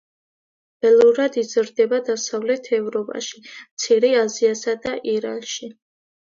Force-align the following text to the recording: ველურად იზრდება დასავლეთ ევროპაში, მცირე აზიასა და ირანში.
ველურად 0.85 1.35
იზრდება 1.41 1.99
დასავლეთ 2.07 2.69
ევროპაში, 2.79 3.43
მცირე 3.51 4.11
აზიასა 4.23 4.77
და 4.87 4.97
ირანში. 5.15 5.71